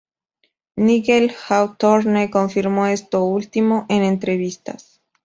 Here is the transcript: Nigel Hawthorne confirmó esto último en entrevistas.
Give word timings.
Nigel 0.77 1.29
Hawthorne 1.47 2.31
confirmó 2.31 2.87
esto 2.87 3.23
último 3.23 3.85
en 3.87 4.03
entrevistas. 4.03 4.99